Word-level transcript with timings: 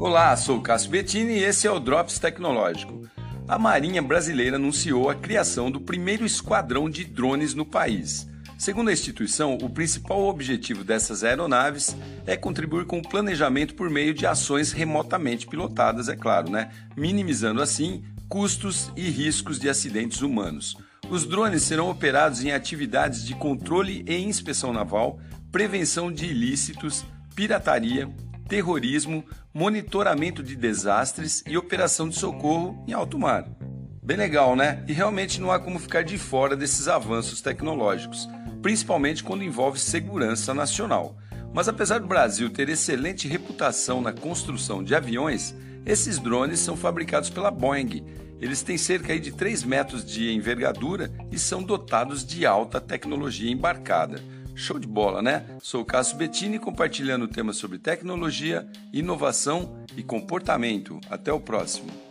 Olá, 0.00 0.36
sou 0.36 0.60
Cássio 0.60 0.92
Bettini 0.92 1.32
e 1.32 1.42
esse 1.42 1.66
é 1.66 1.72
o 1.72 1.80
Drops 1.80 2.20
Tecnológico. 2.20 3.02
A 3.48 3.58
Marinha 3.58 4.00
Brasileira 4.00 4.54
anunciou 4.54 5.10
a 5.10 5.14
criação 5.16 5.72
do 5.72 5.80
primeiro 5.80 6.24
esquadrão 6.24 6.88
de 6.88 7.04
drones 7.04 7.52
no 7.52 7.66
país. 7.66 8.24
Segundo 8.56 8.90
a 8.90 8.92
instituição, 8.92 9.58
o 9.60 9.68
principal 9.68 10.22
objetivo 10.28 10.84
dessas 10.84 11.24
aeronaves 11.24 11.96
é 12.28 12.36
contribuir 12.36 12.86
com 12.86 13.00
o 13.00 13.08
planejamento 13.08 13.74
por 13.74 13.90
meio 13.90 14.14
de 14.14 14.24
ações 14.24 14.70
remotamente 14.70 15.48
pilotadas, 15.48 16.08
é 16.08 16.14
claro, 16.14 16.48
né? 16.48 16.70
minimizando 16.96 17.60
assim 17.60 18.04
custos 18.28 18.92
e 18.96 19.10
riscos 19.10 19.58
de 19.58 19.68
acidentes 19.68 20.22
humanos. 20.22 20.76
Os 21.10 21.26
drones 21.26 21.62
serão 21.62 21.90
operados 21.90 22.44
em 22.44 22.52
atividades 22.52 23.24
de 23.24 23.34
controle 23.34 24.04
e 24.06 24.16
inspeção 24.16 24.72
naval, 24.72 25.18
prevenção 25.50 26.12
de 26.12 26.26
ilícitos, 26.26 27.04
pirataria, 27.34 28.08
terrorismo, 28.48 29.22
monitoramento 29.52 30.42
de 30.42 30.56
desastres 30.56 31.44
e 31.46 31.56
operação 31.56 32.08
de 32.08 32.16
socorro 32.16 32.82
em 32.88 32.92
alto 32.92 33.18
mar. 33.18 33.46
Bem 34.02 34.16
legal, 34.16 34.56
né? 34.56 34.82
E 34.88 34.92
realmente 34.92 35.38
não 35.38 35.52
há 35.52 35.58
como 35.60 35.78
ficar 35.78 36.02
de 36.02 36.16
fora 36.16 36.56
desses 36.56 36.88
avanços 36.88 37.42
tecnológicos, 37.42 38.26
principalmente 38.62 39.22
quando 39.22 39.44
envolve 39.44 39.78
segurança 39.78 40.54
nacional. 40.54 41.14
Mas 41.52 41.68
apesar 41.68 41.98
do 41.98 42.06
Brasil 42.06 42.48
ter 42.48 42.70
excelente 42.70 43.28
reputação 43.28 44.00
na 44.00 44.12
construção 44.12 44.82
de 44.82 44.94
aviões, 44.94 45.54
esses 45.84 46.18
drones 46.18 46.58
são 46.60 46.74
fabricados 46.76 47.28
pela 47.28 47.50
Boeing. 47.50 48.04
Eles 48.40 48.62
têm 48.62 48.78
cerca 48.78 49.18
de 49.18 49.32
3 49.32 49.64
metros 49.64 50.04
de 50.04 50.32
envergadura 50.32 51.10
e 51.30 51.38
são 51.38 51.62
dotados 51.62 52.24
de 52.24 52.46
alta 52.46 52.80
tecnologia 52.80 53.50
embarcada. 53.50 54.22
Show 54.58 54.76
de 54.76 54.88
bola, 54.88 55.22
né? 55.22 55.46
Sou 55.62 55.82
o 55.82 55.84
Cássio 55.84 56.16
Bettini 56.16 56.58
compartilhando 56.58 57.28
temas 57.28 57.56
sobre 57.56 57.78
tecnologia, 57.78 58.68
inovação 58.92 59.84
e 59.96 60.02
comportamento. 60.02 60.98
Até 61.08 61.32
o 61.32 61.38
próximo. 61.38 62.07